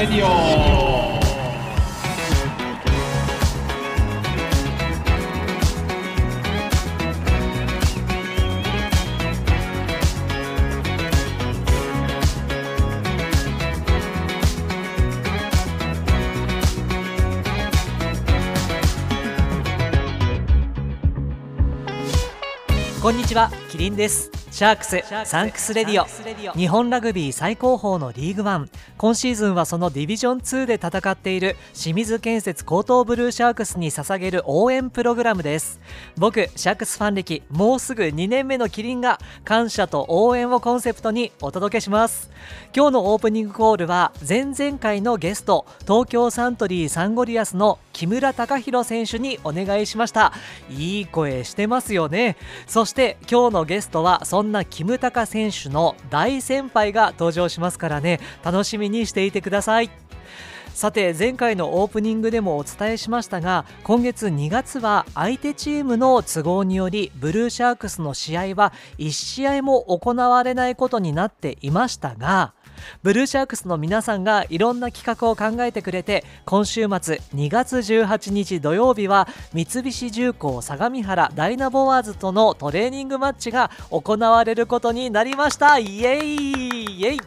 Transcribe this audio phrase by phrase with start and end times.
[0.00, 0.30] Radio。
[23.02, 24.39] こんにちはキリンです。
[24.60, 26.52] シャークス Thanks Radio。
[26.52, 28.68] 日本ラグビー最高峰のリーグワン。
[28.98, 35.80] 今シーズンはそのディビジョン2で戦っている清水建設高等ブルーシャークスに捧げる応援プログラムです。
[36.18, 42.30] 僕シャークスファン歴もうすぐ2年目のキリンが感謝と応援をコンセプトにお届けします。
[42.76, 50.32] 今日のオープニングコールは前々回のゲスト東京サントリーサンゴリアスの木村隆弘選手にお願いしました。
[50.70, 52.38] いい声してますよね。
[52.66, 58.18] そして今日のゲストはそんなキムタカ選手の大先輩が登場しますからね。
[58.42, 59.90] 楽しみにしていてください。
[60.72, 72.54] さて前回のオープニングでもお伝えしましたが今月2月は相手チームの都合によりブルーシャークスの試合は1試合も行われないことになっていましたが
[73.02, 85.78] ブルーシャークスの皆さんがいろんな企画を考えてくれて今週末2月18日土曜日は三菱重工相模原ダイナボワーズとのトレーニングマッチが行われることになりました。
[85.78, 87.18] イエイイエイ。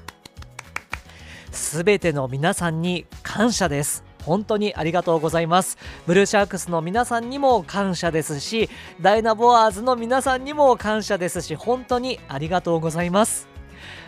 [1.52, 4.04] すべての皆さんに感謝です。
[4.24, 5.78] 本当にありがとうございます。
[6.08, 8.70] ブルーシャークスの皆さんにも感謝ですし
[9.02, 13.53] ダイナボワーズの皆さんにも感謝ですし本当にありがとうございます。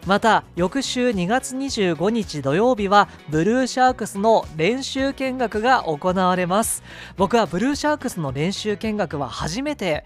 [0.06, 6.84] また翌週2月25日土曜日はブルーシャークスの練習見学が行われます。
[7.18, 10.06] 僕はブルーシャークスの練習見学は初めて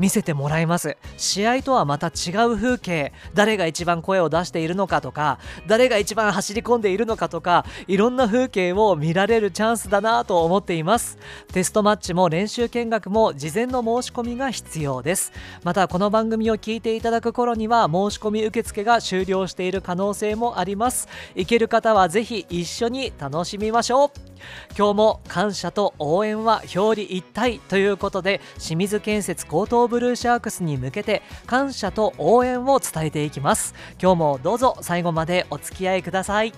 [0.00, 0.96] 見せてもらいます。
[1.16, 3.12] 試合とはまた違う風景。
[3.34, 11.18] 誰が一番声を出しているのかとか誰が一番走り込んでいるのかとかいろんな風景を見られるチャンスだなと思っています。
[11.52, 15.32] テストマッチも練習見学も事前の申し込みが必要です。
[15.62, 21.08] またこの番組を聞いていただく頃には申し込み受付が終了している可能性もあります。
[21.34, 24.29] 行ける方はぜひ一緒に楽しみましょう。
[24.76, 33.74] 今日も感謝と応援は表裏一体ということで清水建設高等ブルーシャークスに向けて感謝と応援を伝えていきます。
[34.00, 36.52] 今日もどうぞ最後までお付き合いください。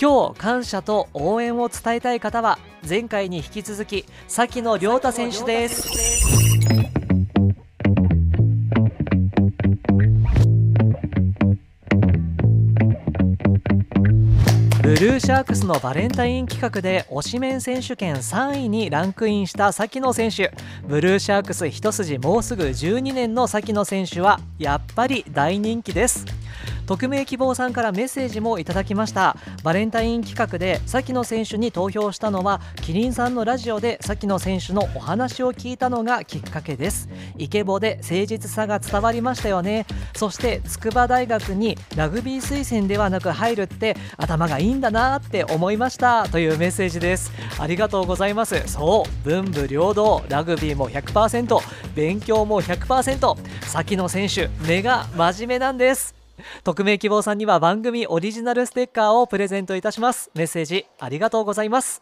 [0.00, 2.58] 今日感謝と応援を伝えたい方は
[2.88, 7.01] 前回に引き続き先野亮太選手です。
[14.92, 20.52] ブルーシャークスのバレンタイン企画で推しメン選手権3位にランクインした先野選手。
[20.86, 26.26] ブルーシャークス一筋もうすぐ12年の先野選手はやっぱり大人気です。
[26.86, 29.36] 匿名希望さんからメッセージもいただきました。
[29.62, 37.08] バレンタイン企画で崎野選手に投票したのはキリンさんのラジオで崎野選手のお話を聞いたのがきっかけです。
[37.38, 39.86] イケボで誠実さが伝わりましたよね。
[40.14, 46.28] そして筑波大学にラグビー推薦ではなく入るって頭がいいんだなって思いました。
[46.28, 47.32] というメッセージです。
[47.58, 48.62] ありがとうございます。
[48.66, 51.58] そう文武両道ラグビーも100%
[51.94, 56.21] 勉強も100%崎野選手目が真面目なんです。
[56.64, 60.30] 匿名希望さんには番組オリジナルステッカーをプレゼントいたします。
[60.34, 62.00] メッセージありがとうございます。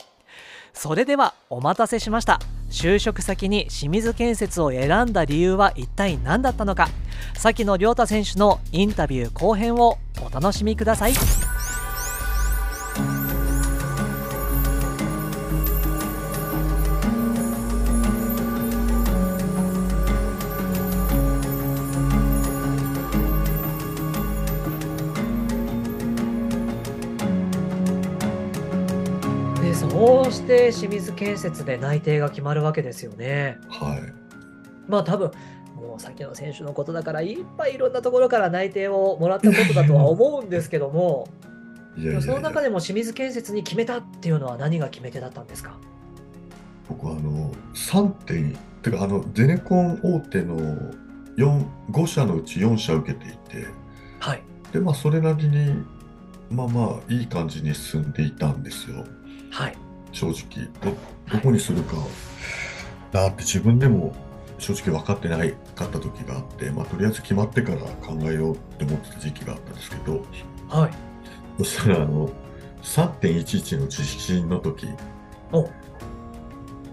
[0.73, 2.41] それではお待たせしました。
[2.71, 6.89] 就職先に清水建設を選んだ理由は一体何だったのか。
[7.37, 11.13] 先野亮太選手のインタビュー後編をお楽しみください。
[30.51, 33.59] そうして清水建設で内定が決まるわけですよね。
[33.69, 34.13] はい。
[34.89, 35.31] まあ多分
[35.77, 41.29] もう先の選手のことだからいっぱいいろんなところから内定をもらったことだとは思うんですけども。
[42.23, 45.77] その中でも清水建設に決めたっていうのは何が決め手だったんですか？
[46.89, 50.57] 僕はあの3点てかあのゼネコン大手の
[51.37, 53.67] 4 5社のうち4社受けていて。
[54.21, 54.43] はい。
[54.73, 55.85] でまあそれなりに
[56.51, 59.05] まあまあいい感じに進んでいたんですよ。
[59.51, 59.77] はい
[60.13, 60.69] 正直。
[60.83, 60.97] ど
[61.33, 61.97] どこにするか。
[63.13, 64.15] なって自分でも
[64.59, 70.23] 正直分かってないかった時があって、まあ、とりあえず決まってから考えようって思ってた時期があったんですけど。
[70.69, 70.91] はい。
[71.59, 72.31] そしたらあの
[72.83, 74.87] 3.11の地震の時。
[75.53, 75.69] お。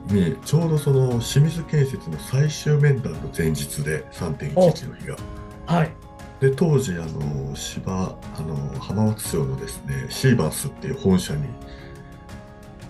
[0.07, 5.17] にちょうどその清水建設の最終面談の前日で3.11の日が、
[5.65, 5.91] はい。
[6.39, 11.47] で当時あの芝あの浜松町のですねシーバースっていう本社に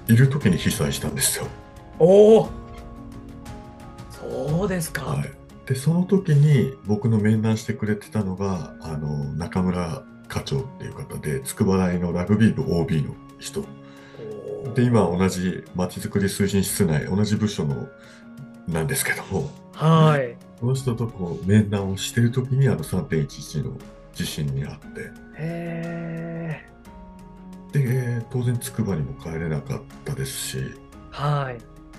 [0.07, 1.47] いる時に被災したんですよ。
[1.99, 2.49] おお
[4.09, 5.05] そうですか。
[5.05, 5.31] はい、
[5.65, 13.63] でその時に僕の面談してくれてたのがあの中村課長っていう方で筑波大のラグビー部 OB の人
[14.75, 17.87] で今同じまちづくり推進室内同じ部署の
[18.67, 20.35] なんですけどもはい。
[20.59, 23.77] この人とこう面談をしてる時にあの3.11の
[24.13, 26.16] 地震にあってへえ。
[28.29, 30.57] で当然筑波にも帰れなかったですし
[31.11, 31.57] はい。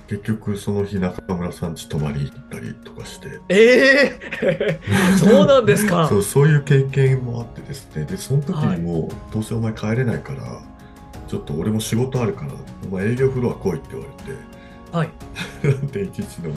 [0.08, 4.80] 結局その日中村さん家泊まり行ったりとかしてええ
[5.18, 6.08] そうなんですか？
[6.08, 10.62] そうそういう経験もあってですねでその時にも、どうせお前帰れないから
[11.26, 12.52] ちょっと俺も仕事あるから
[12.90, 14.06] お前営業フロア来いって言わ
[14.92, 15.10] はい。
[15.62, 16.54] れて3.11の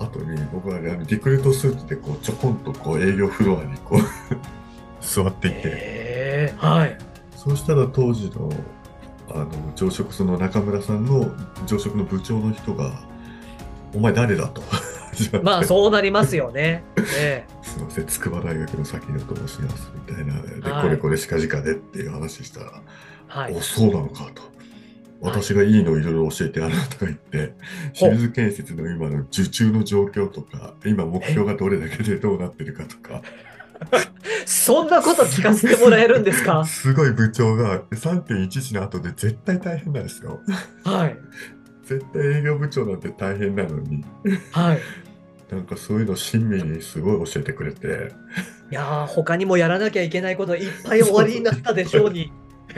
[0.00, 4.00] 後に僕はねあのリクルートスーツでこうちょこんとこう営業フロアにこう
[5.00, 6.98] 座っていてええはい。
[7.42, 8.52] そうしたら当時の
[9.30, 11.30] あの上職その中村さんの
[11.66, 12.92] 上職の部長の人が
[13.94, 14.60] 「お前誰だ?」と
[15.10, 16.84] 始まってまあそうなりますよね。
[17.18, 22.80] えすみません、筑波大学の崎野と申しますみたいな、で、はいこれこれ近々でっていう話したら、え
[23.26, 23.60] はいお、。
[23.62, 24.42] そうなのかと。
[25.22, 27.54] 私がいいのいろいろ教えてやるとか言って、
[27.94, 33.22] 清水建設の今の受注の状況とか、今目標がどれだけでどうなってるかとか、
[34.46, 36.64] そんなこと聞かせてもらえるんですか？
[36.66, 40.40] すごい部長が3.11の後で絶対大変なんですよ。
[40.84, 41.16] はい。
[41.84, 44.04] 絶対営業部長なんて大変なのに、
[44.52, 44.80] はい。
[45.50, 48.12] なんかそういうの親身にすごい教えてくれて、
[48.70, 52.32] いやー他にもやらなきゃいけないこといっぱい終わりになったでしょうに。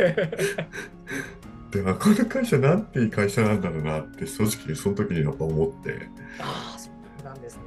[1.71, 6.09] で、あこの会社なんていい会社なんだろうなって正直その時にやっぱ思って、
[6.39, 6.91] ああ、そ
[7.21, 7.62] うなんですね。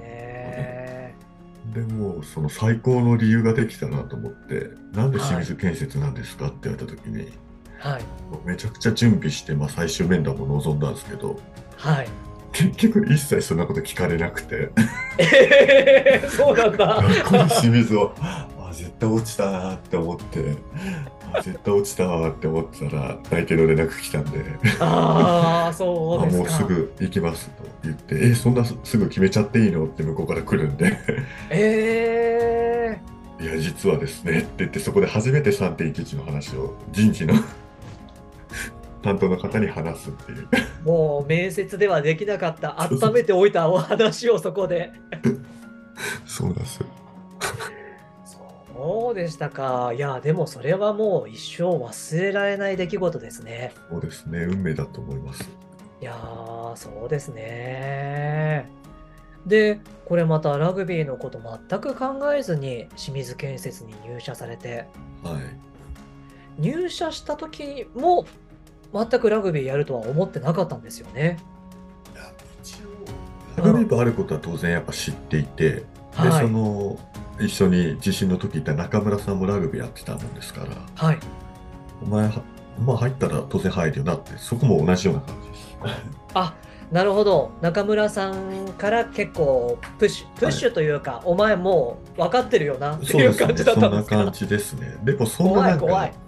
[1.76, 6.48] でもその最高の理由ができたなと思ってなんで清水建設なんですか？
[6.48, 7.28] って言われた時に、
[7.80, 8.04] はい。
[8.46, 11.38] めちゃくちゃ準備して、まあ、最終面談も臨んだんですけど
[11.76, 12.08] はい。
[12.54, 14.70] 結局一切そんなこと聞かれなくて
[15.18, 17.04] えー、そうだ。
[17.26, 20.56] この清水をあ絶対落ちたなって思って。
[21.34, 24.40] あ絶対落ちたわって思ってたら内定の連絡来たんで。
[24.80, 26.44] ああ、あそうですか。
[26.44, 28.16] もうすぐ行きますと言って。
[28.16, 30.98] えそんなすすぐ決めちゃっていいのって向こうから来るんで。
[31.50, 33.02] え
[33.40, 37.34] いや実はですねって言ってそこで初めて3.11の話を人事の
[39.04, 40.48] 担当の方に話すっていう。
[40.52, 44.92] ー、もう面接ではできなかった、温めておいたお話をそこで。
[46.26, 46.88] そうなんですよ
[48.76, 49.94] そうでしたか。
[49.96, 53.74] いや、でもそれはもう一生忘れられない出来事ですね。
[53.90, 55.50] そうですね運命だと思います
[56.02, 58.70] いやー、そうですね。
[59.46, 64.88] で、これまたラグビーのこと全く考えずに清水建設に入社されて、
[65.24, 65.66] はい
[66.58, 68.26] 入社した時も
[68.94, 71.38] 全くラグビーやるとは思ってなかったんですよね。
[72.14, 72.32] いや
[72.64, 72.80] 一
[73.58, 76.98] 応ラグビー部あることは当然やっぱ知っていて、ではいその
[77.40, 81.20] 一緒に地震の時いた中村さんもラグビーやってたもんですからはい。
[82.04, 82.42] お前は
[82.80, 85.78] まあ入ったら当然入るよなってそこも同じような感じです
[86.34, 86.54] あ
[86.92, 87.52] なるほど。
[87.62, 94.34] 中村さんから結構プッシュ、プッシュというか、お前もう分かってるよなっていう感じだったんですかそんな感。
[94.34, 96.20] じですねでもそんな怖ないんか。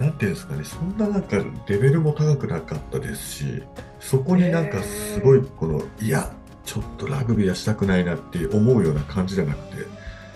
[0.00, 1.36] なんていうんですかね、そんななんか
[1.66, 3.62] レベルも高くなかったですし、
[4.00, 6.32] そこになんかすごいこの、いや、
[6.64, 9.86] ちょっとラグビーはしたくないなって思うような感じじゃなくて、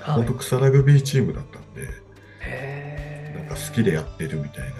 [0.02, 1.88] はい本当草ラグビーチームだったんで、
[3.38, 4.74] なんか好きでやってるみたいな、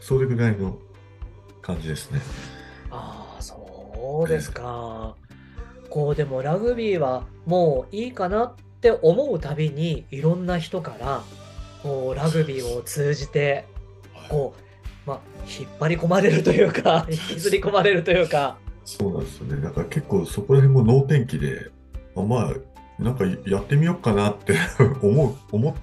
[0.00, 0.78] それぐらいの
[1.62, 2.20] 感じですね。
[2.90, 5.16] ああ、そうですか。
[5.88, 11.22] こうでもラグビーはもういいかなって思うたびにいろんな人から
[11.82, 13.64] こうラグビーを通じて
[14.28, 14.54] こ
[15.06, 19.62] う、まあ、引っ張り込まれるというか 引きずり込まれるというかそうなんですよね。
[19.62, 21.70] だから結構そこら辺も能天気で、
[22.16, 22.54] あまあ、
[22.98, 24.56] なんかやってみようかなって
[25.02, 25.74] 思う、思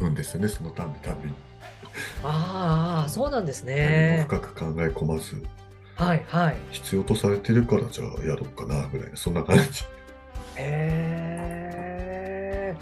[0.00, 1.28] うんですよね、そのたびたび。
[1.28, 1.34] に。
[2.24, 5.42] ああそうなんです何ねも深く考え込まず。
[5.96, 6.56] はいはい。
[6.70, 9.84] 必要とされてるからじゃあやろうかなぐらいなそんな感じ。
[10.56, 12.76] へえ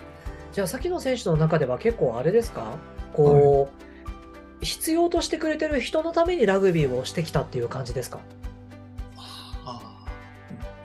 [0.53, 2.77] じゃあ先の選手の中では結構あれですか？
[3.13, 3.71] こ
[4.63, 8.21] う、必要としてくれてる人のためにラグビーをしてきたっていう感じですか？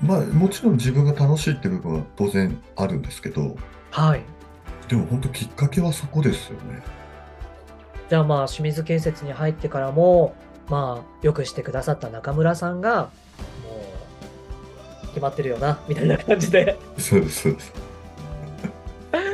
[0.06, 3.56] まあもちろん自分が楽しいって部分は当然あるんですけど
[3.92, 4.22] はい
[4.88, 6.84] でも本当きっかけはそこですよね
[8.10, 10.36] じゃあまあ清水建設に入ってからも
[10.70, 13.10] まあよくしてくださった中村さんがも
[15.04, 17.86] う決まってるよなみたいな感じでそうですそうです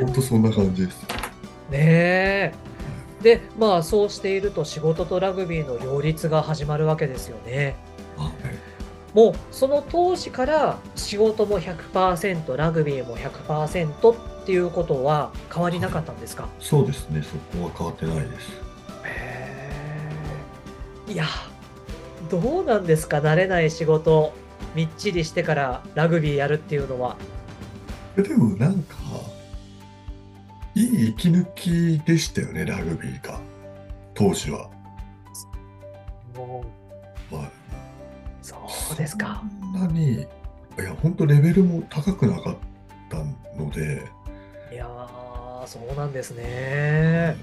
[0.00, 1.02] 本当そんな感じです。
[1.70, 2.54] ねえ。
[3.22, 7.76] で、まあそうしていると仕事とラグビーの両立が始まるわけですよね。
[9.14, 9.26] はい。
[9.26, 16.48] もうその当時から仕事も100%、ラグビーも100%っていうことは変わりなかったんですか？
[16.58, 18.48] そうですね、そこは変わってないです。
[19.04, 19.70] へ
[21.08, 21.12] え。
[21.12, 21.26] いや、
[22.30, 23.18] どうなんですか？
[23.18, 24.32] 慣れない仕事、
[24.74, 27.16] みっちりしてからラグビーやるっていうのは。
[28.16, 28.96] でもなんか、
[30.74, 33.38] いい息抜きでしたよね、ラグビーが。
[34.14, 34.68] 当時は。
[37.30, 37.61] はい。
[38.92, 39.42] そうですか。
[39.60, 40.26] そんなに、い
[40.78, 42.56] や、本当レベルも高くなかっ
[43.10, 43.18] た
[43.62, 44.02] ので、
[44.72, 47.36] いやー、そうなんですね。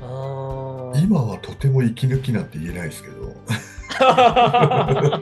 [0.00, 1.00] あー。
[1.04, 3.34] 今はとても息抜きなんて言えないですけど、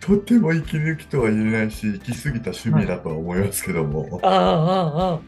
[0.00, 5.18] とても息抜きとは言えないし、行き過ぎた趣味だとは思いますけども、 ああ、ああ、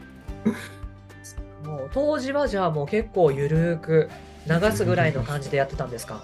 [1.93, 4.09] 当時はじゃあもう結構ゆるーく
[4.47, 6.21] 流すぐらいの感じでやってたんですか？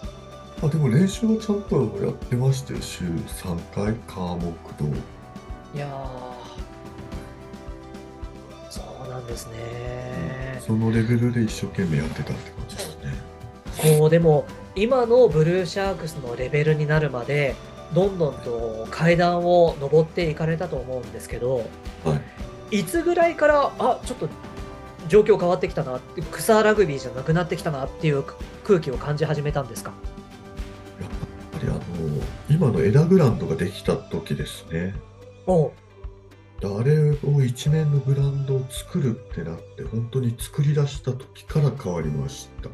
[0.64, 4.86] あでも練習はちゃんとやってましたよ、週3回、科目と。
[5.76, 10.62] いやー、そうなんですね。
[10.66, 13.98] そのレベルで一生懸命やってたって感じですね。
[14.00, 17.56] こうでも今のブルーシャークスのレベルになるまで
[17.94, 21.58] どんどんと階段を上っていかれたと思うんですけど
[22.06, 22.16] は
[22.72, 22.80] い。
[22.80, 24.30] いつぐらいからあちょっと
[25.10, 26.00] 状況変わってきたな
[26.32, 28.24] 草ラグビーじゃなくなってきたなっていう
[28.64, 29.92] 空気を感じ始めたんですか？
[32.54, 34.94] 今のエダグランドができた時ですね。
[35.48, 35.72] おう
[36.64, 42.70] あれを一面のグラウンドを作るってなって、本当に作り出した時から変わりました。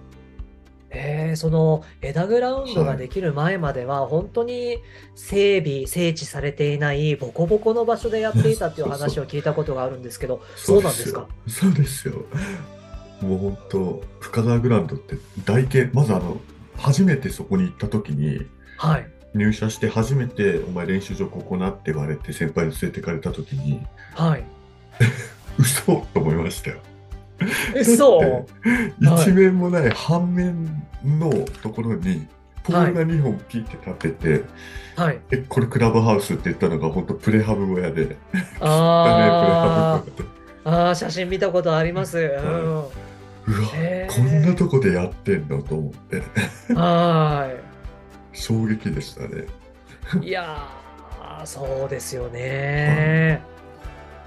[0.92, 4.80] えー、その枝グラウンドができる前までは本当に
[5.16, 11.22] 整備整地されていないボコボコの場所でやっていたっていう話を聞いたことがあるんですけどそうなんですか？
[11.22, 12.26] よそうですよ。
[13.22, 16.40] もう本当、深沢グラウンドって台形、まずあの、
[16.78, 24.44] 初めてそこに行った時に、はい入社して初めて、お前練習場ここなって言われて、先輩に連れてかれた時に、はい。
[25.58, 26.78] 嘘と思いましたよ。
[27.74, 31.30] えそうだって一面もない半面の
[31.62, 32.28] ところに、
[32.64, 34.44] ポールが2本ピッて立てて、
[34.96, 35.20] はい。
[35.32, 40.30] え、これクラブハウスって言ったのが本当プレハブ小屋で、だね、プレあハブ小屋
[40.66, 42.90] あー写真見たことあります、うん、うわ、
[44.10, 46.22] こんなとこでやってんのと思って、
[46.74, 47.50] は
[48.34, 49.46] 衝撃でしたね。
[50.06, 53.42] ーいいやーそうですよね、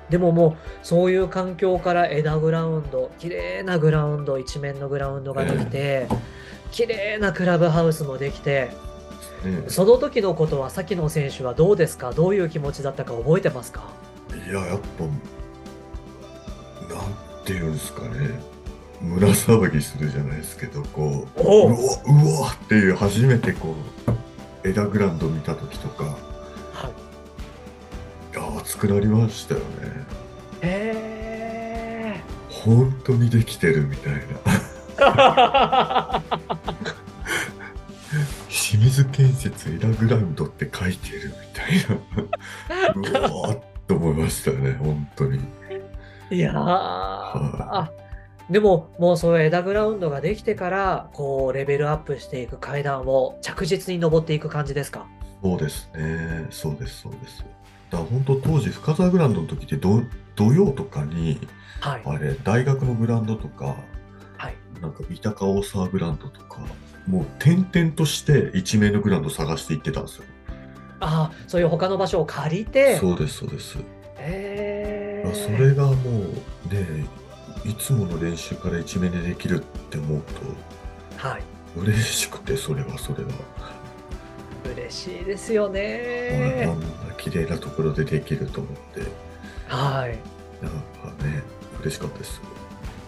[0.09, 6.07] でももうそういう環境から枝グラウンド綺麗なグラウンド一面のグラウンドができて
[6.71, 8.71] 綺麗なクラブハウスもできて
[9.45, 12.13] ねその時のことは崎野選手はどうですか？
[12.13, 13.83] どういう気持ちだったか覚えてますか？
[14.35, 15.05] いや、やっぱ、
[16.95, 18.41] なんていうんですかね、
[19.03, 23.75] 胸騒ぎするじゃないですけど、こう、おううわ、うわっていう、初めてこ
[24.65, 26.93] う、枝グラウンド見た時とか、はい
[28.59, 29.67] 熱くなりましたよね。
[30.63, 34.21] へ本当にできてるみたいな。
[34.97, 36.23] ー
[38.49, 43.21] 清水建設枝グラウンドって書いてるみたいな。
[43.21, 45.41] うわーっと思いましたね、本当に。
[46.31, 47.91] いやーあ
[48.51, 55.07] でももうそういう枝グラウンドができてからこうレベルアップしていく階段を着実に登っていく感じですか？
[55.43, 57.45] そうですね、そうです、そうです。
[57.91, 60.03] だ本当当時、深沢グラウンドの時って土
[60.35, 61.41] 土曜とかに、
[61.81, 63.77] はいあれ、大学のグラウンドとか、
[64.37, 66.61] はいなんか三鷹大沢グラウンドとか、
[67.07, 70.25] もう転々として一面のグラウンド探して行ってたんですよ。
[71.01, 72.97] ああそういう他の場所を借りて？
[72.99, 73.79] そうです、そうです。
[74.19, 75.95] へーそれがもう
[76.73, 77.07] ね、
[77.65, 80.23] いつもの練習から一面でできるって思う
[81.17, 81.43] はい
[81.75, 83.31] と、嬉しくて、それはそれは。
[84.75, 89.01] 嬉しいですよあねんな綺麗なところでできると思って、
[89.69, 90.19] はい
[90.63, 91.43] なんかね、
[91.81, 92.41] 嬉しかったです。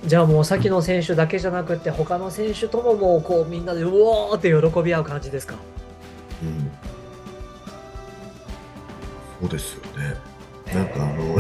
[0.05, 5.55] じゃあもう崎野選手だけじゃなくて他の選手とももうこうみんなでうおーって喜び合う感じですか？
[6.43, 6.71] うん。
[9.41, 10.17] そうですよね。
[10.75, 11.37] なんかあの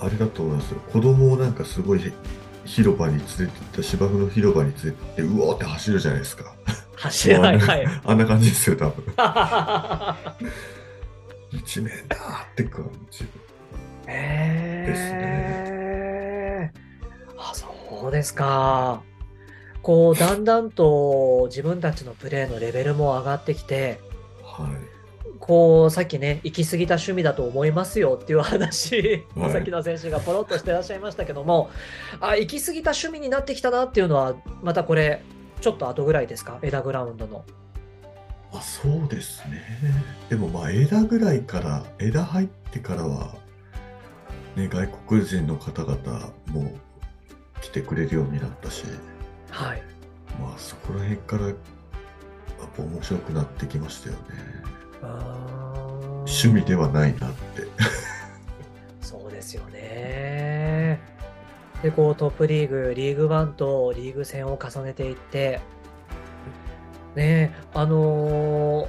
[0.00, 0.80] あれだと思いますよ。
[0.92, 2.12] 子供をなんかすごい
[2.64, 6.54] 広場に連れてった芝生の広場に連れてって、うおーって走るじゃないですか。
[6.96, 9.04] 走れない はいあんな感じですよ、多分。
[11.52, 13.24] 一面だーって感じ。
[14.06, 16.72] へえ。
[17.38, 19.02] あ、そうですか。
[19.82, 24.00] こう、だんだんと自分たちのプレーのレベルも上がってきて、
[24.42, 24.95] はい。
[25.40, 31.70] こうさっきね行き過ぎた趣味だと思いますよっていう話、はいさっきの選手がポロッとしてらっしゃいましたけども
[32.20, 35.22] あ行き過ぎた趣味になってきたなっていうのはまたこれ
[35.60, 36.58] ちょっと後ぐらいですか？
[36.62, 37.44] 枝グラウンドの。
[38.52, 39.62] あそうですね。
[40.28, 43.34] でもまあ枝ぐらいから、枝入ってからは、
[44.54, 46.72] ね、外国人の方々も
[47.60, 48.84] 来てくれるようになったし、
[49.50, 49.82] はい
[50.40, 51.56] まあそこら辺からやっ
[52.76, 54.20] ぱ面白くなってきましたよね。
[56.26, 57.66] 趣趣味ではないなって。
[59.00, 61.00] そうですよね。
[61.82, 65.60] でこうトップリーグリーグワンとリーグ戦を重ねていって
[67.14, 68.88] ねあのー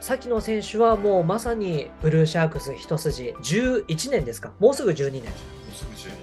[0.00, 4.52] さっきの選手はもうまさにブルーシャークス一筋11年ですか？
[4.58, 5.30] もうすぐ12年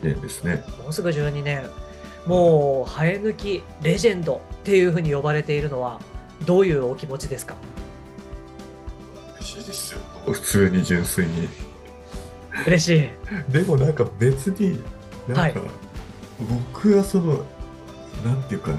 [0.01, 0.63] 年ですね。
[0.81, 1.69] もうすぐ12年
[2.25, 5.99] もう生え抜きレジェンドっていうふうに呼ばれているのは
[6.45, 7.55] どういうお気持ちですか？
[9.67, 9.99] ですよ。
[10.25, 11.47] 普通に純粋に。
[12.65, 13.09] 嬉し
[13.49, 13.51] い。
[13.51, 14.81] でもなんか別に、
[15.27, 15.61] なんか、
[16.73, 17.45] 僕はその、
[18.25, 18.71] なんていうか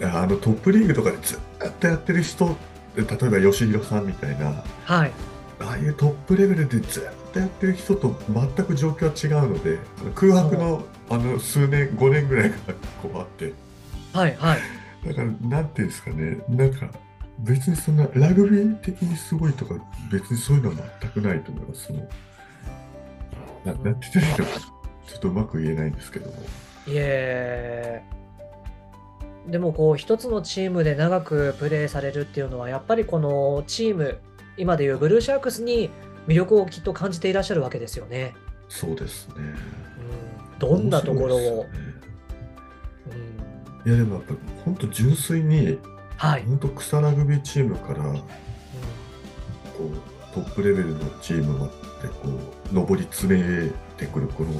[0.00, 1.38] な、あのトップリーグとかでずっ
[1.80, 2.56] とやってる人、
[2.96, 5.12] 例えば吉弘さんみたいな、はい。
[5.60, 7.02] ああいうトップレベルでずっ
[7.32, 9.78] とやってる人と全く状況は違うので、
[10.14, 12.56] 空白のあの数年、5年ぐらいが
[13.02, 13.52] こうあって、
[14.12, 14.58] はいはい。
[15.06, 16.88] だから、なんていうんですかね、なんか、
[17.40, 19.74] 別にそんなラグビー的にすごいとか、
[20.10, 21.86] 別にそういうのは全くないと思います。
[21.86, 21.98] その
[23.64, 24.60] ななんて言ったらいいのか、
[25.06, 26.36] ちょっとうまく言えないんですけども。
[26.86, 28.02] いえ
[29.48, 34.18] でもこう一つのチームで長くプレーされるっていうのはやっぱりこのチーム
[34.56, 35.90] 今でいうブルーシャークスに
[36.26, 38.34] 魅力をきっと感じていらっしゃるわけですよね。
[38.68, 39.34] そうですね。
[39.36, 41.68] うん、どんなところを、ね
[43.12, 43.34] うん
[43.86, 45.78] いや、でもやっぱ、本当純粋に、
[46.16, 48.20] はい、本当草ラグビーチームから、こ
[49.80, 52.28] う、トップレベルのチームまで、こ
[52.72, 54.52] う、上り詰めてくる、この、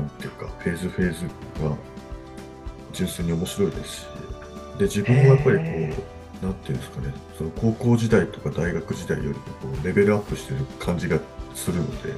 [0.00, 1.24] なんていうか、フェーズフェーズ
[1.62, 1.76] が、
[2.92, 4.06] 純粋に面白いですし、
[4.78, 5.96] で、自分もやっぱりこへ
[6.42, 11.18] う、なんていうんですかね、その高校時代とか大学時代よりもこうレベルアップしてる感じが
[11.54, 12.12] するので、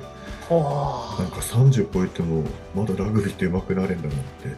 [0.48, 2.44] ほなんか30超えても
[2.74, 4.56] まだラグビーって上手くなれんだなって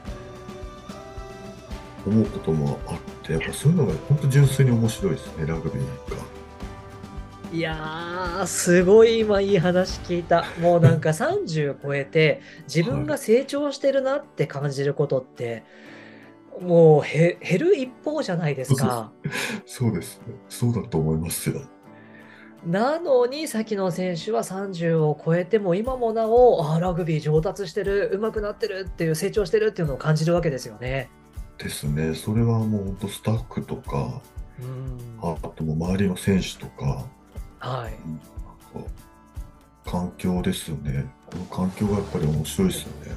[2.07, 6.17] 思うこともあって、やっぱそういうのが本当純粋に面白いですね、ラグビーが。
[7.53, 15.65] ういやーすごい今いい話聞いたもうなんか30超えて自分が成長してるなって感じることって、
[16.61, 19.13] もうへ減る一方じゃないですか。
[19.67, 21.63] そうですね、そうだと思いますよ。
[22.67, 31.09] なのに、先の選手は30を超えても、今もなお、あーラグビー上達してる、上手くなってるっていう、成長してるっていうのを感じるわけですよね。
[31.59, 34.21] ですね、それはもう本当スタッフとか、
[34.61, 35.19] うん。
[35.21, 37.05] ああともう周りの選手とか、
[37.59, 37.93] はい。
[37.93, 38.19] なん
[38.85, 38.91] か
[39.85, 41.07] 環境ですよね。
[41.27, 43.13] この環境がやっぱり面白いですよね。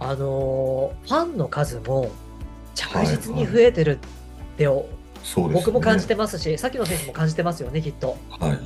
[0.00, 2.10] あのーファンの数も
[2.74, 5.54] 着実に増えてるって、そうですね。
[5.54, 8.16] 僕も感じてますし、さっきの選手も感じてますよね、きっと。
[8.30, 8.60] はいはい。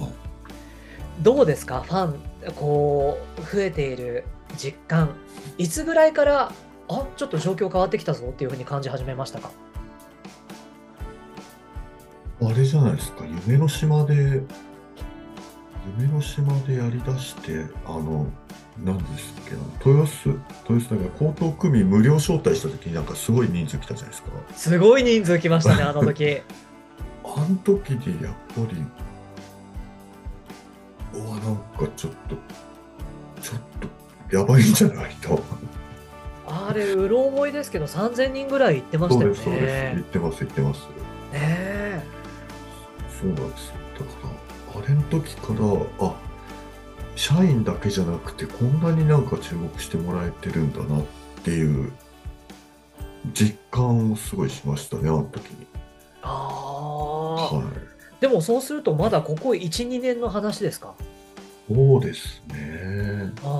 [1.20, 2.20] どうですか、ファン、
[2.54, 4.24] こう、増えている
[4.56, 5.14] 実感、
[5.58, 6.52] いつぐらいから、
[6.88, 9.50] あちょっと状況変わってきたぞっていうふうに感じ始めましたか？
[12.44, 14.42] あれじゃないですか、夢の島で、
[15.98, 18.26] 夢の島でやりだして、あの、
[18.78, 19.52] 何ですっけ、
[19.88, 20.28] 豊洲、
[20.68, 24.30] 豊洲だから江東区民無料招待した時になんかすごい人数来たじゃないですか。
[24.56, 26.42] すごい人数来ましたね、 あの時。
[27.24, 28.84] あの時にやっぱり、
[31.20, 31.62] うわ、なんか
[31.96, 32.36] ちょっと、
[33.40, 33.88] ちょっと、
[34.32, 35.42] やばいんじゃないと。
[36.46, 39.74] あれ、うろ覚えですけど、3000人ぐらい行ってましたよそうです、そうです。
[39.74, 40.02] 言っね。
[40.12, 40.78] てます、言ってます。
[40.80, 40.84] ね
[41.34, 42.02] え
[43.20, 43.74] そうなんですよ。
[43.98, 44.10] だか
[44.74, 45.48] ら、あれの時か
[46.00, 46.14] ら、あ、
[47.14, 51.04] 社員だけじゃなくて、こんなになんか注目してもらえてるんだなっ
[51.44, 51.92] ていう
[53.34, 55.66] 実感をすごいしましたね、あの時に。
[56.22, 57.64] ああ、はい。
[58.20, 60.94] でもそうすると、まだここ1、2年の話ですか？
[61.72, 63.32] そうですね。
[63.44, 63.52] ああ、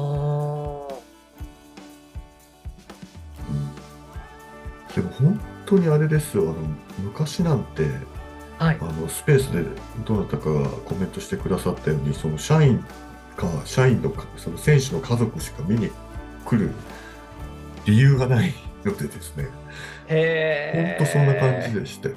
[4.95, 6.55] でも本当にあれですよ、あの
[6.99, 7.85] 昔なんて、
[8.59, 8.85] はいあ。
[8.85, 9.65] のスペースで
[10.05, 12.85] どなたかがコメントしてくださったように、その社員
[13.37, 15.91] か、社員のか、その選手の家族しか見に
[16.45, 16.71] 来る
[17.87, 18.53] 理由がない
[18.85, 19.49] のでですね。
[20.09, 22.17] 本当そんな感じでしたよ。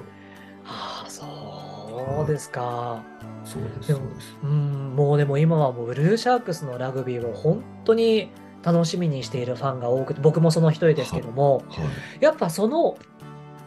[0.65, 3.03] ああ、そうですか。
[3.45, 4.38] そうです、でもそうです。
[4.43, 8.31] うん、もうでも今はもうブルーシャークスのラグビーを本当に
[8.65, 11.88] 楽しみにしているファンが多くて、僕もその一人ですけども、はい。
[12.19, 12.97] やっぱその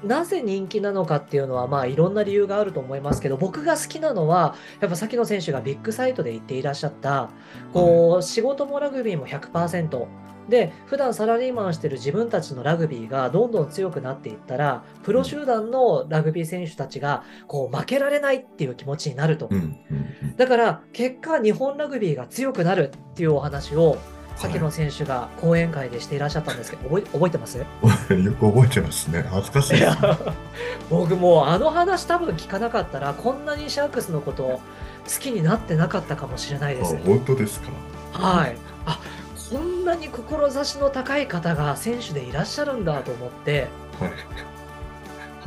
[0.05, 7.31] なぜ人気なのかっていうのは、まあ、いろんな理由があると思いますけど、僕が好きなのは、やっぱ崎野選手がビッグサイトで言っていらっしゃった、
[7.73, 10.07] こう、仕事もラグビーも100%。
[10.49, 19.51] で、普段サラリーマンしてる自分たちのラグビーがどんどん強くなっていったら、プロ集団のラグビー選手たちが、こう、負けられないっていう気持ちになると
[20.37, 23.99] だから、結果、日本ラグビーが強くなるっていうお話を、
[24.39, 27.59] 崎野選手が講演会でしていらっしゃったんですけど、覚え覚えてます？
[27.59, 27.65] よ
[28.33, 29.25] く覚えてますね。
[29.31, 29.81] 恥ずかしいね。
[29.81, 29.97] や
[30.91, 34.61] 僕もうあの話多分聞かなかったらこんなにシャークスのことを好
[35.21, 36.97] きになってなかったかもしれないあです。
[37.05, 37.69] 本当ですか？
[38.13, 38.57] はい。
[38.87, 38.99] あ
[39.51, 44.11] こんなに志の高い方が選手でいらっしゃるんだと思ってはい。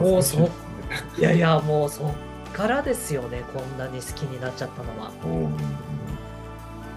[0.04, 0.50] もう恥ずかしいですね
[1.20, 5.12] いやいやもうそっからですよねこんなに好きになっちゃったのは。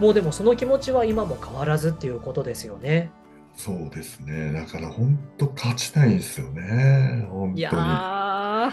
[0.00, 3.10] もうでもその気持ちは今も変わらずっていうことですよね。
[3.56, 4.52] そうですね。
[4.52, 7.26] だから本当勝ちたいんですよね。
[7.30, 7.82] 本いや当に。
[7.82, 8.72] ー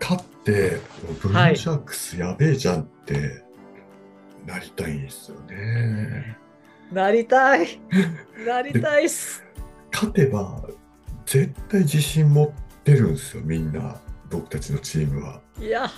[0.00, 0.78] 勝って、
[1.22, 3.42] ブルーシャークスやべえじゃんって
[4.46, 6.36] なりたいんですよね。
[6.92, 7.80] なりたい
[8.46, 9.42] なりたいっす。
[9.92, 10.62] 勝てば
[11.26, 12.50] 絶対自信持っ
[12.82, 13.96] てるんですよ、みんな。
[14.30, 15.40] 僕たちのチームは。
[15.60, 15.88] いや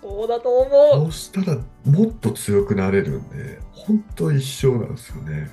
[0.00, 1.04] そうだと思う。
[1.04, 5.32] そうしたらもっと強くなれるんで、本当一生なんですよね。
[5.32, 5.50] はい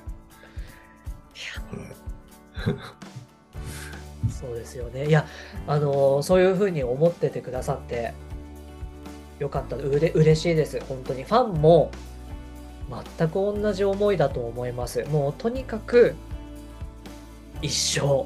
[4.29, 5.06] そうですよね。
[5.08, 5.25] いや、
[5.67, 8.13] あのーそういうふうに思っててくださって、
[9.39, 9.75] よかった。
[9.75, 10.79] うれ嬉しいです。
[10.88, 11.23] 本当に。
[11.23, 11.91] ファンも、
[13.17, 15.03] 全く同じ思いだと思います。
[15.06, 16.15] もう、とにかく、
[17.62, 18.25] 一生、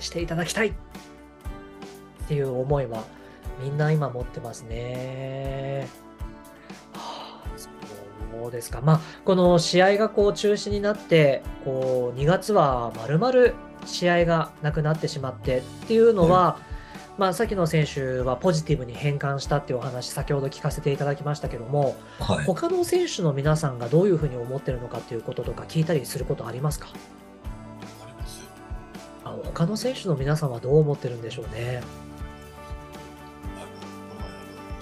[0.00, 0.72] していただきたいっ
[2.28, 3.04] ていう思いは、
[3.62, 5.88] みんな今持ってますね。
[6.92, 7.58] はあ
[8.32, 8.80] そうですか。
[8.80, 13.54] まあ、この試合がこう中止になって、こう2月はまるまる
[13.86, 16.58] 試合がなくなってしまってっていうのは、
[17.18, 22.44] まあ、さっきの選手はポジティブに変換したっていうお話、先ほど聞かせていただきましたけども、はい。
[22.46, 26.88] 他の選手の皆さんがどういうふうに思ってるのかっていうこととか聞いたりすることありますか？
[28.02, 28.48] あります
[29.24, 31.82] あ他の選手の皆さんはどう思ってるんでしょうね。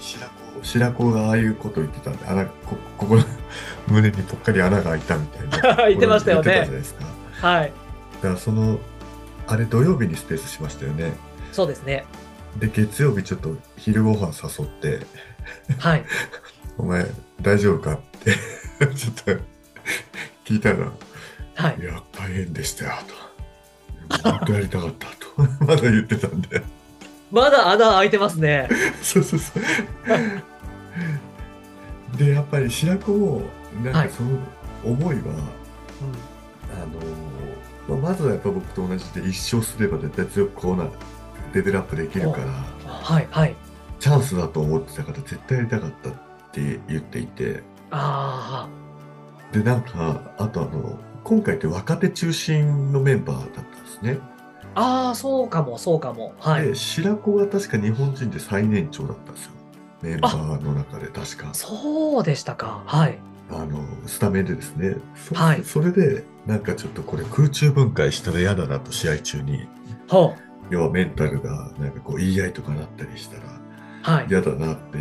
[0.01, 3.23] 白子白子がああいうこと言ってたんで、穴こここの
[3.87, 5.87] 胸にぽっかり穴が開いたみたいな。
[5.87, 7.05] 言ってましたよね言ってたじゃないですか。
[7.41, 7.71] だはい。
[8.21, 8.79] からその、
[9.47, 11.13] あれ土曜日にスペースしましたよね。
[11.51, 12.05] そうですね。
[12.57, 15.05] で、月曜日ちょっと昼ご飯誘って、
[15.77, 16.05] はい。
[16.77, 17.05] お前
[17.41, 18.31] 大丈夫かって
[18.95, 19.43] ちょっと
[20.45, 20.91] 聞いたら、
[21.55, 21.83] はいい。
[21.85, 22.91] や、大変でしたよ、
[24.11, 24.29] と。
[24.29, 25.65] 本当やりたかったと。
[25.65, 26.61] まだ言ってたんで。
[27.31, 28.67] まだ穴開いてますね。
[29.01, 29.63] そうそうそう。
[32.17, 33.41] で、やっぱり白子も、
[33.83, 34.29] なんはいかその
[34.83, 35.25] 思いは、うん
[36.73, 36.79] あ
[37.89, 40.85] のまあまずはやっぱ僕と同じで一生すれば絶対強くこうな
[41.53, 43.27] レベルアップできるから、はい。
[43.29, 43.55] はい。
[43.99, 46.13] チャンスだと思ってたから絶対やりたかったっ
[46.51, 48.67] て言っていて、あ
[49.51, 54.17] で、なんか、あとあの、今回って若手中心のメンバーだったんですね。
[54.75, 55.07] あ。
[55.07, 56.33] ああ、そうかも、そうかも。
[56.39, 56.67] はい。
[56.67, 59.51] で、白子が確か日本人で最年長だったんですよ。
[60.01, 61.53] メンバーの中で確か。
[61.53, 62.83] そうでしたか。
[62.85, 63.19] はい。
[63.49, 64.95] あの、スタメンでですね。
[65.15, 69.67] そはいそれで、なんかちょっとこれ空中分解したら嫌だなと試合中に。
[70.07, 70.35] ほ
[70.69, 73.47] 要はメンタルがなんかこう言い合いとかなったりしたらう。
[74.01, 74.27] はい。
[74.29, 74.99] 嫌だなって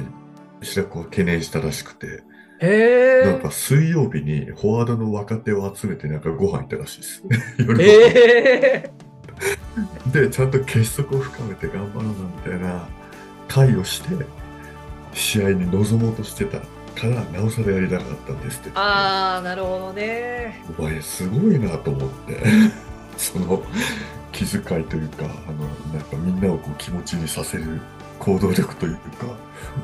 [0.63, 2.25] 白子は懸念したらしくて、
[2.61, 3.25] へえ。
[3.25, 7.23] なんか水曜日にフォワードの若手を集めてなんかご飯行ったらしいです。
[7.59, 9.10] 夜ご飯ええ。
[10.07, 12.89] で、ちゃんと結束を深めて頑張ろうなみたいな
[13.49, 14.25] 会をして、
[15.13, 16.67] 試合に臨もうとしてたか
[17.03, 18.71] ら、なおさらやりたかったんですって。
[18.75, 20.63] ああ、なるほどね。
[20.79, 22.43] お前すごいなと思って、
[23.17, 23.63] その
[24.33, 27.81] 気遣いというか、あの、なんかみんなをこう気持ちにさせる
[28.19, 29.01] 行動力というか、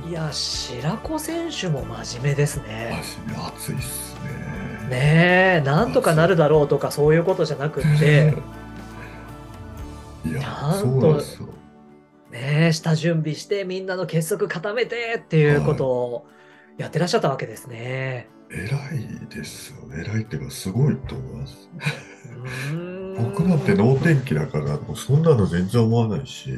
[0.08, 3.02] いや、白子選手も真面目ですね。
[3.48, 4.88] 熱いっすね。
[4.88, 8.36] ねえ、なんとかなるだろうとかそういうことじゃなくって、
[10.30, 11.46] いやちゃん、とそうなんですよ。
[12.30, 16.26] ねえ、下準備してみんなの結束固めてっていうことを
[16.76, 18.28] やってらっしゃったわけですね。
[18.50, 20.02] 偉いですよね。
[20.04, 21.68] 偉いっていうか、すごいと思います。
[23.18, 26.54] 僕なんて能天気だから、もうそんなの全然思わないし、 い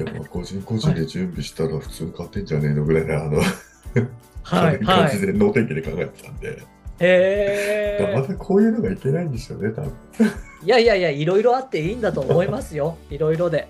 [0.00, 3.46] や、まあ個人個人で準備したら普通に勝ってんじゃねえのぐらいな、あの、はい
[4.44, 5.08] 軽いはい。
[5.08, 6.66] 感じで能天気で考えてたんで、だから
[7.02, 8.14] へえ。
[8.14, 9.92] またこういうのがいけないんですよね、多分。
[10.64, 12.96] いやいやいや、いろいろあっていいんだと思いますよ。
[13.10, 13.68] いろいろで。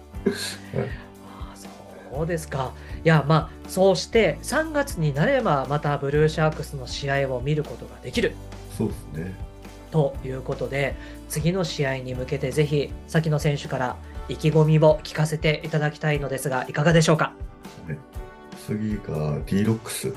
[1.26, 2.72] ああそうですか。
[3.04, 8.34] いや、まあ、そうして3月になればまたブルーシャークスの試合を見ることができる。
[8.76, 9.34] そうですね。
[9.90, 10.94] ということで
[11.28, 13.96] 次の試合に向けてぜひ先野選手から
[14.28, 17.34] 意気込みを聞かせていただきたいのですがいかがでしょうか？
[18.66, 20.14] 次が D ロックス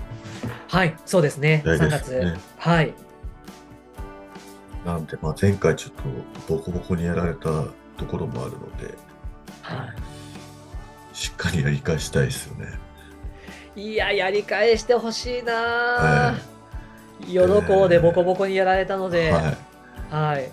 [0.68, 2.94] はいそうですね試合3月はい
[4.86, 5.94] なんで、まあ、前回ちょっ
[6.48, 7.66] とボコボコにやられた
[7.98, 8.94] ところもあるので
[9.62, 11.16] はい。
[11.16, 12.68] しっかりやり返したいですよね。
[13.76, 17.34] いや、やり返してほしいなはぁ。
[17.34, 19.58] ヨドコでボコボコにやられたので、はい。
[20.14, 20.52] はい。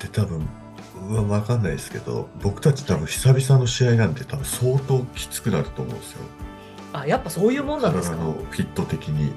[0.00, 0.48] で多分
[1.08, 6.18] うわ分かんないですけど僕たち多分久々の試合なんで多分相当きつくなると思うんですよ。
[6.92, 8.16] あ、やっぱそういうもんなんですか？
[8.16, 9.32] 体のフィット的に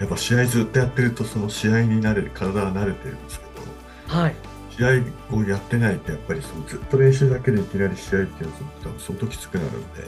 [0.00, 4.34] やっぱ試合ずっとやってるとその試合に慣れる体は慣れてるんですけどはい。
[4.76, 10.02] 試合をやってないとやっぱりそのずっと練習だけでいきなり試合っていうのは多分相当きつくなるんで、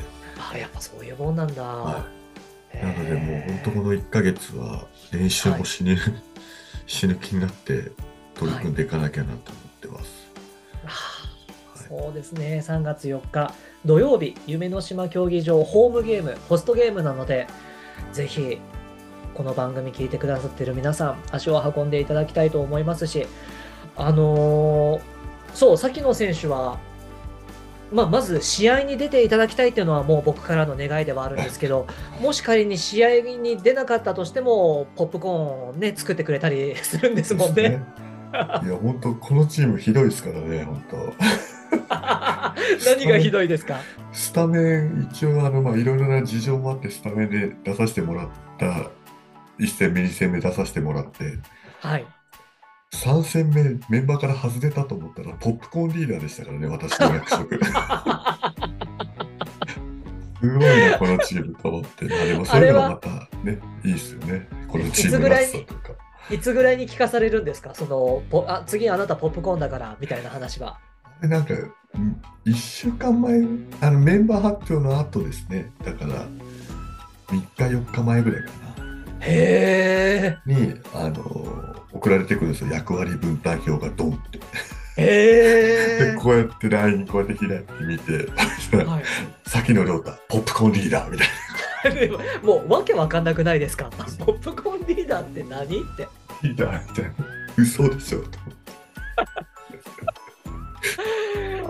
[0.53, 1.62] あ、やっぱそういうもんなんだ。
[1.62, 2.07] は
[2.75, 5.96] い、へなのでもう本当ーこの1ヶ月は練習も死ぬ、
[6.87, 7.92] 死ぬ気になって
[8.35, 10.11] 取り組んでいかなきゃなと思ってます。
[10.85, 12.61] あーそうですね。
[12.66, 17.46] 3月4日土曜日、夢の島競技場ホームゲーム、ホストゲームなので、
[18.12, 18.59] ぜひ
[19.37, 23.27] この番組聞いてくださってる皆さん、足を運んでいただきたいと思いますし、
[23.96, 25.01] あのー
[25.55, 26.79] そう、崎野選手は、
[27.92, 31.87] まあ、まず試合に出ていただきたいっていうのはもう僕からの願いではあるんですけど、
[32.20, 37.83] もし仮に試合に出なかったとしても、ポップコーンをね、作ってくれたりするんですもんね。
[38.33, 40.96] いや本当このチームひどいですからね本当。
[42.90, 43.79] 何がひどいですか？
[44.12, 48.90] スタメン一応あのまあいろいろな事情もあってスタメンで出させてもらった
[49.59, 51.38] 1戦目2戦目出させてもらって
[51.81, 52.07] はい。
[52.95, 57.59] 3戦目メンバーから外れたと思ったらポップコーンリーダーでしたからね私の役職
[60.40, 62.05] すごいなこのチームと思って。
[62.07, 63.09] まあでもそういうのがまた
[63.42, 64.49] ねいいですよね。
[64.69, 65.92] このチームらしさとか。
[66.31, 67.75] いつぐらいに聞かされるんですか？
[67.75, 70.79] そのポあ次あなたポップコーンだからみたいな話は。
[71.21, 71.55] でなんか
[72.45, 73.42] 1週間前
[73.81, 75.73] あのメンバー発表の後ですね。
[75.85, 76.27] だから
[77.29, 78.65] 3日4日前ぐらいかな
[79.20, 84.38] へにあの送られてくるんですよ役割分担表がドンって。
[84.98, 86.00] え。
[86.00, 88.29] へ でこうやって LINE こうやって開いてみて
[88.72, 88.76] え。
[88.85, 89.02] はい。
[89.48, 91.29] 先の亮太ポップコーンリーダーみたい
[91.94, 93.90] でももうわけわかんなくないですか？
[94.18, 96.02] ポップコーンリーダーって何って。
[96.02, 96.09] な
[96.42, 97.12] リーダーみたいな
[97.57, 98.72] 嘘でしょと思って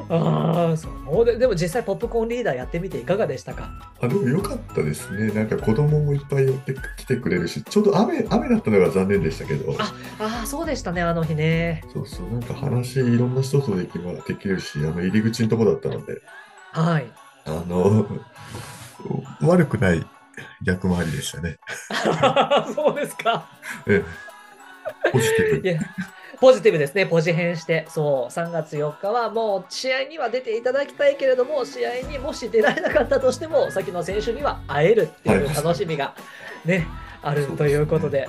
[0.09, 0.89] ああ、そ
[1.23, 1.37] うで。
[1.37, 3.71] でも実際ポップコーンリーダーやってみていかがでしたか？
[4.01, 11.83] あでもよかったですねなんか子供もいっぱい寄ってきてくれるしちょうど雨雨だったのが残念でしたけどあああ、そうでしたね、あの日ね。
[11.93, 16.21] そうそうなんか話いろんな人とでき,、ま、できるしあの入り口のとこだったので
[16.73, 17.11] はい。
[17.47, 18.07] あの
[19.41, 20.07] 悪くない
[20.65, 21.59] 役回りでしたね
[22.75, 23.49] そうですか。
[23.87, 24.37] ええ
[25.11, 25.81] ポジティブいや
[26.41, 36.15] ポジティブですね、ポジ編して、そう、3月4日はもう試合には出ていただきたいけれども、試合にもし出られなかったとしても、先の選手には会えるっていう楽しみが
[36.65, 36.87] ね、
[37.23, 38.29] あるということで。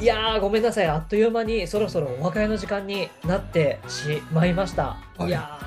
[0.00, 4.96] いやー、ごめんなさい、あっという間にそろそろお別れの時間になってしまいました。
[5.16, 5.26] はい。
[5.26, 5.58] い、や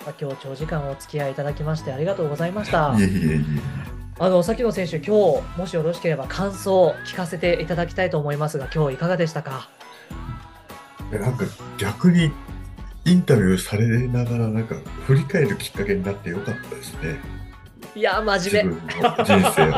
[0.00, 2.94] ー、今日長時間お付き合いいただきましてありがとうございました。
[2.98, 3.40] いえいえいえ
[4.20, 9.68] あの、崎野選手、今日、もしよろしければ感想を聞かせていただきたいと思いますが、今日いかがでしたか？
[11.10, 11.44] でなんか
[11.78, 12.30] 逆に
[13.04, 17.38] インタビューされながらなんか振り返るきっかけになってよかったですね
[17.94, 18.74] いやー、真面目。
[18.74, 19.74] 自分の人生を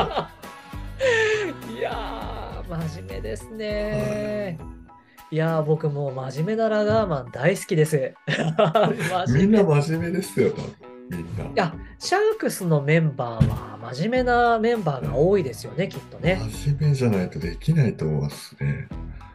[1.75, 4.59] いやー、真面目ですね。
[5.31, 8.13] いやー、僕もう真面目なラガーマン大好きです。
[8.27, 10.53] 真 みんな真面目ですよ
[11.09, 16.39] みんないや、シャークスのメンバーは真面目なメンバーが多いですよね、きっとね。
[16.51, 18.87] 真面目じゃないとできないと思いますね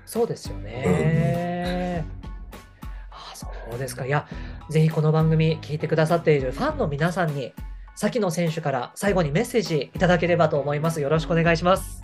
[0.07, 2.05] そうですよね。
[3.11, 4.07] あそうですか。
[4.07, 4.27] いや、
[4.71, 7.53] ぜひこの番組聞いてくださっているファンの皆さんに、
[7.97, 11.01] 先の選手から最後にメッセージいただければと思います。
[11.01, 12.03] よろしくお願いします。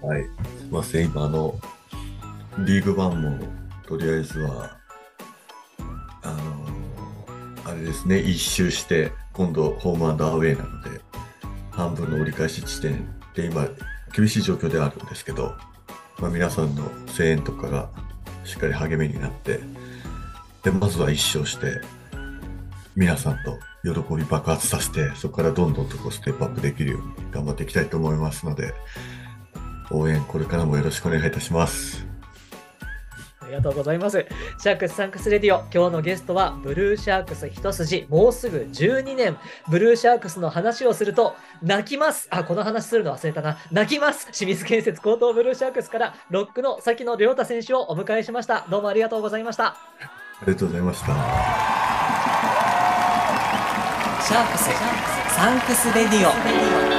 [0.00, 1.58] はいすいません今あの
[2.58, 3.38] リーグワンも
[3.86, 4.76] とりあえずは
[6.22, 11.00] あのあれですね一周して今度ホームアンドアウェイなので
[11.70, 13.66] 半分の折り返し地点で今
[14.14, 15.54] 厳しい状況ではあるんですけど、
[16.18, 16.84] まあ、皆さんの
[17.16, 17.88] 声援とかが
[18.44, 19.60] しっかり励みになって
[20.62, 21.80] でまずは1勝して
[22.96, 28.74] 皆さんと喜び爆発させてそこからどんどんとこうステップアップできるように頑張っていきたいと思いますので
[29.90, 32.17] 応援これからもよろしくお願いいたします。
[33.48, 34.24] りがとうございます。
[34.58, 39.36] シャークス Thanks Radio、今日のゲストは、ブルーシャークス一筋、もうすぐ12年、
[39.68, 42.28] ブルーシャークスの話をすると、泣きます。
[42.30, 43.58] あ、この話するの忘れたな。
[43.72, 44.26] 泣きます。
[44.32, 48.66] 清水建設江東ブルーシャークスから、ロックの崎野諒太選手をお迎えしました。
[48.70, 49.66] どうもありがとうございました。
[49.66, 49.76] あ
[50.46, 51.06] りがとうございました。
[54.22, 54.64] シャークス
[55.34, 56.97] サンクスレディオ。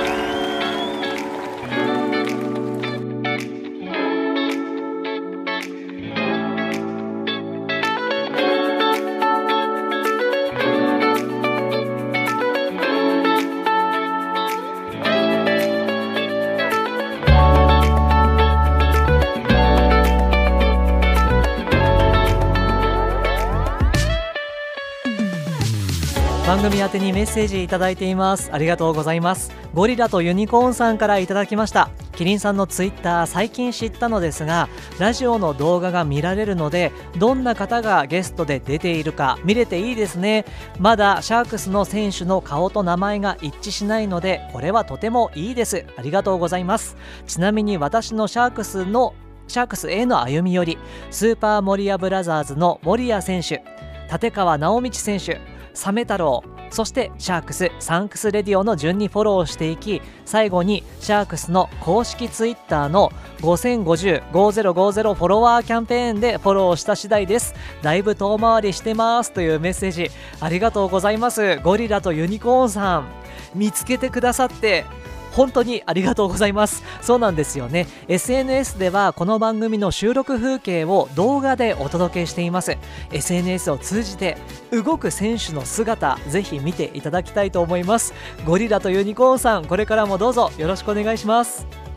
[26.69, 28.51] 組宛てにメッセージいただいています。
[28.53, 29.51] ありがとうございます。
[29.73, 31.89] ゴリラとユニコーンさんからいただきました。
[32.15, 40.45] キリンさんのツイッター最近知ったのですがラジオの動画が見られるのでどんな方がゲストで出ているか見れていいですね。
[40.79, 45.85] まだシャークスの選手の顔と名前が一致しないのでこれはとてもいいです。
[45.97, 46.97] ありがとうございます。
[47.25, 49.15] ちなみに私のシャークスの
[49.47, 50.77] シャークスへの歩み寄り
[51.09, 53.63] スーパーモリアブラザーズの森谷選手
[54.11, 67.55] 立川直道選手サメ太郎そしてシャークスサンクスレディオの順にフォローしていき最後にシャークスの公式ツイッターの5050-5050フォロワーキャンペーンでフォローした次第です。
[67.81, 69.31] だいぶ遠回りしてます。
[69.31, 70.11] というメッセージ。
[70.41, 71.59] ありがとうございます。
[71.59, 73.07] ゴリラとユニコーンさん。
[73.55, 74.85] 見つけてくださって。
[75.31, 76.83] 本当にありがとうございます。
[77.01, 77.87] そうなんですよね。
[78.07, 82.77] SNS ではこの番組の収録風景を動画でお届けしています。
[83.11, 84.37] SNS を通じて
[84.71, 88.13] 動く選手の姿ぜひ見ていただきたいと思います。
[88.45, 91.88] ゴリラとユニコーンさんこれからもどうぞよろしくお願いします。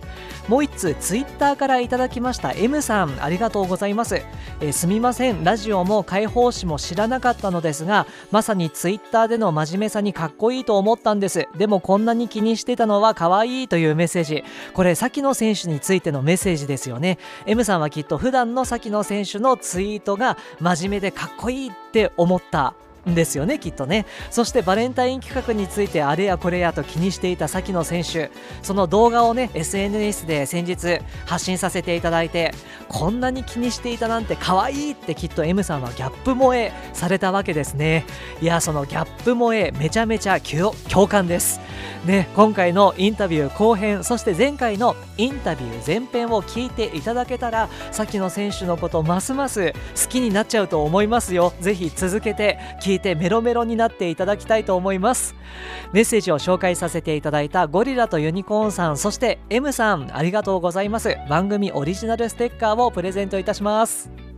[0.49, 4.17] もう一通ツイッターからいただきました M さんありがとうございます、
[4.61, 5.45] えーすみません。
[5.45, 11.49] ラジオも解放誌も知らなかったのですがまさにツイッターでの真面目さにかっこいいと思ったんです。
[11.57, 14.45] でもこんなに気にしてたのは可愛いというメッセージ。
[14.73, 17.19] これ先野選手についてのメッセージですよね。
[17.47, 22.75] M さんはきっと普段の先野選手のツイートが真面目でかっこいいって思った。
[23.07, 24.07] ですよねきっとね。
[24.31, 28.31] そしてバレンタイン企画についてあれやこれやと気にしていた先野選手。
[28.63, 32.55] その動画をね SNS で先日発信させていただいて
[32.89, 38.05] こんなに気にしていたなんて可愛いってきっと M さんはギャップ萌えされたわけですね。
[38.41, 41.61] いやそのギャップ萌えめちゃめちゃ共感です。
[42.05, 51.53] ね今回のインタビュー後編そして前回のインタビュー前編を聞いていただけたら先野選手のことますます好きになっちゃうと思いますよ。
[51.61, 52.92] ぜひ続けて聞い。
[53.01, 55.35] てメロメロになっていただきたいと思います。
[55.93, 61.17] メッセージを紹介させていただいたゴリラとユニコーンさんそして M さんありがとうございます。
[61.29, 64.32] 番組オリジナルステッカーをプレゼントいたします。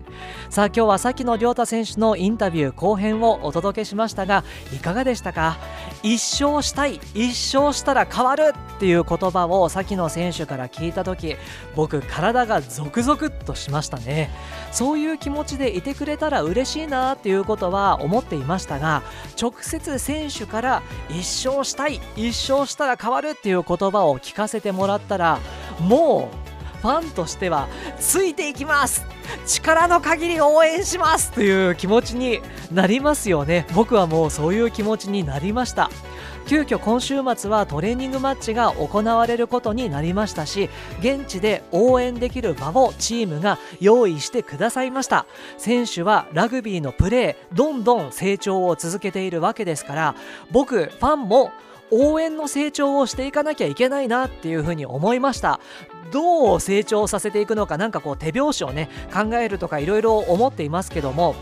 [0.50, 5.57] さあ今日は先の亮太選手のインタビュー後編をお届けしましたがいかがでしたか？
[6.03, 11.37] 一生したい一生したら変わるっていう言葉を先の選手から聞いた時
[11.74, 14.31] 僕体がゾクゾクっとしましたね。
[14.70, 19.03] そういう気持ちでいてくれたら嬉しいなっていうことは思っていましたが
[19.40, 25.38] 直接選手から一生したい一生したら変わるっていう言葉を聞かせてもらったら
[25.81, 26.44] もう
[26.85, 27.66] ファンとしては
[27.99, 29.07] ついていきます。
[29.47, 31.33] 力の限り応援します。
[31.33, 33.66] という気持ちになりますよね。
[33.75, 35.90] 僕はもうそういう気持ちになりました。
[36.47, 40.68] 急遽今週末はトレーニングマッチが行われることになりましたし
[41.01, 45.25] 現地で応援できる場をチームが用意してくださいました。
[45.57, 50.14] 選手はラグビーのプレーどんどん成長を続けているわけですから
[50.51, 51.51] 僕ファンも
[51.90, 55.61] 応援の成長をしていかなきゃいけないなっていうふうに思いました。
[56.12, 61.35] どう成長させていくのかなんかこう手拍子をね考えるとかいろいろ思っていますけども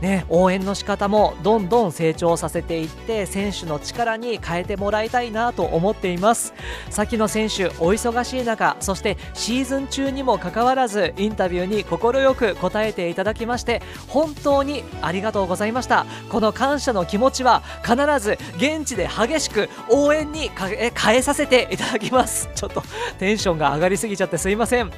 [0.00, 6.54] ね、応援の仕方もどんどん成長させていって選手の力に変えてもらいたいなと思っています。
[6.90, 16.06] 先の選手お忙しい中そしてシーズン中にもかかわらずインタビューに快く答えていただきまして本当にありがとうございました。
[16.30, 22.48] この感謝の気持ちは必ず現地で激しく応援に変えさせていただきます。
[22.54, 22.82] ちょっと
[23.18, 24.92] テンションが上がりすぎちゃってすいません。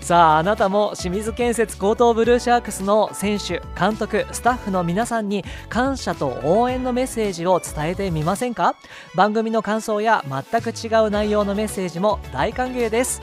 [0.00, 8.74] さああなたも清水建設高等ブルーシャークスの選手監督スタッフの皆さんに感謝と応援のメッセージを伝えてみませんか？
[9.14, 13.22] 番組の感想や全く違う内容のメッセージも大歓迎です。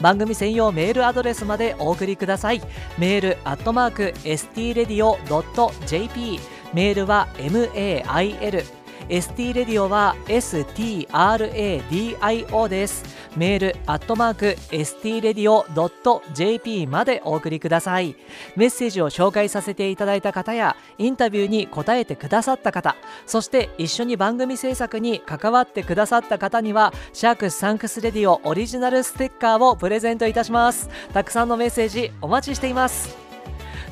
[0.00, 2.62] 番組専用メールアドレスまでお送りください。
[2.98, 6.38] メールアットマーク STRadio.jp
[6.72, 8.64] メールは mail
[9.12, 13.04] ST レディオは STRADIO です。
[13.36, 18.16] メールアットマーク STRadio.jp までお送りください。
[18.56, 22.96] メッセージを紹介させていただいた方やインタビューに答えてくださった方
[23.26, 30.88] そして一緒に番組制作に関わってくださった方にはシャークスサンクスレディオオリジナルステッカーをプレゼントいたします。
[31.12, 33.21] たくさんのメッセージお待ちしています。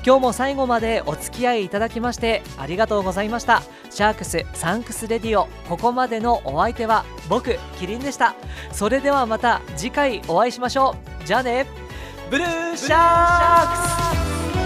[0.05, 3.63] 今日も最後までお付き合いいただきましてありがとうございました。
[3.91, 8.35] シャークスサンクスレディオここまでのお相手は僕キリンでした。
[8.73, 11.27] それではまた次回お会いしましょう。
[11.27, 11.67] じゃあね。
[12.31, 14.60] ブルーシャークス。